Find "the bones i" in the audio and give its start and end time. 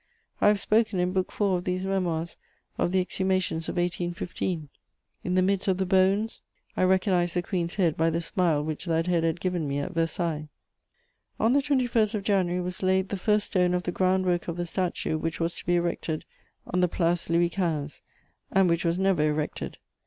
5.77-6.85